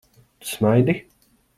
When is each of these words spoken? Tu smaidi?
Tu 0.39 0.47
smaidi? 0.55 0.97